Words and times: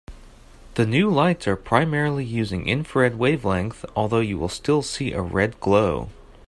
The 0.73 0.87
new 0.87 1.11
lights 1.11 1.47
are 1.47 1.55
primarily 1.55 2.25
using 2.25 2.67
infrared 2.67 3.19
wavelength, 3.19 3.85
although 3.95 4.19
you 4.19 4.39
will 4.39 4.49
still 4.49 4.81
see 4.81 5.11
a 5.13 5.21
red 5.21 5.59
glow. 5.59 6.09